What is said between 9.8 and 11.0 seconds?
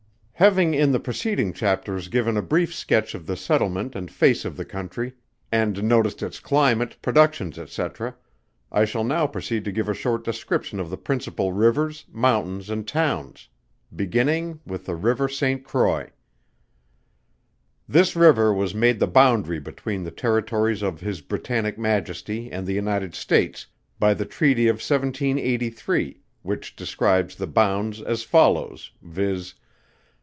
a short description of the